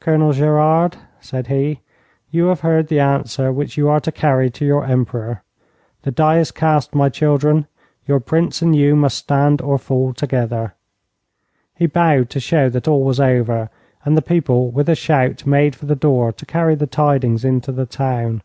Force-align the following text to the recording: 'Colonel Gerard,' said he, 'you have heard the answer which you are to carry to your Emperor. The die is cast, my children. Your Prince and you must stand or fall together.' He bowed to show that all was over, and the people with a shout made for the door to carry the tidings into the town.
'Colonel 0.00 0.32
Gerard,' 0.32 0.96
said 1.20 1.48
he, 1.48 1.80
'you 2.30 2.46
have 2.46 2.60
heard 2.60 2.88
the 2.88 3.00
answer 3.00 3.52
which 3.52 3.76
you 3.76 3.86
are 3.90 4.00
to 4.00 4.10
carry 4.10 4.48
to 4.48 4.64
your 4.64 4.86
Emperor. 4.86 5.42
The 6.04 6.10
die 6.10 6.38
is 6.38 6.50
cast, 6.50 6.94
my 6.94 7.10
children. 7.10 7.66
Your 8.06 8.18
Prince 8.18 8.62
and 8.62 8.74
you 8.74 8.96
must 8.96 9.18
stand 9.18 9.60
or 9.60 9.76
fall 9.76 10.14
together.' 10.14 10.72
He 11.74 11.84
bowed 11.84 12.30
to 12.30 12.40
show 12.40 12.70
that 12.70 12.88
all 12.88 13.04
was 13.04 13.20
over, 13.20 13.68
and 14.06 14.16
the 14.16 14.22
people 14.22 14.70
with 14.70 14.88
a 14.88 14.94
shout 14.94 15.44
made 15.46 15.76
for 15.76 15.84
the 15.84 15.94
door 15.94 16.32
to 16.32 16.46
carry 16.46 16.74
the 16.74 16.86
tidings 16.86 17.44
into 17.44 17.70
the 17.70 17.84
town. 17.84 18.40